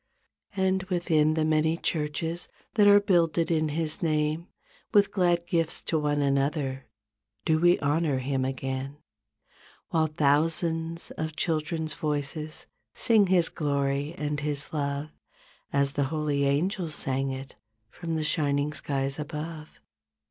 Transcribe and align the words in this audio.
44 0.55 0.67
And 0.67 0.83
within 0.89 1.33
the 1.35 1.45
many 1.45 1.77
churches 1.77 2.47
That 2.73 2.87
are 2.87 2.99
builded 2.99 3.51
in 3.51 3.69
His 3.69 4.01
name, 4.01 4.47
With 4.95 5.11
glad 5.11 5.45
gifts 5.45 5.83
to 5.83 5.99
one 5.99 6.23
another 6.23 6.87
Do 7.45 7.59
we 7.59 7.77
honor 7.81 8.17
Him 8.17 8.43
again 8.43 8.97
While 9.89 10.07
thousands 10.07 11.11
of 11.19 11.35
children's 11.35 11.93
voices 11.93 12.65
Sing 12.95 13.27
His 13.27 13.47
glory 13.47 14.15
and 14.17 14.39
His 14.39 14.73
love 14.73 15.11
As 15.71 15.91
the 15.91 16.05
holy 16.05 16.45
angels 16.45 16.95
sang 16.95 17.29
it 17.29 17.55
From 17.91 18.15
the 18.15 18.23
shining 18.23 18.73
skies 18.73 19.19
above. 19.19 19.79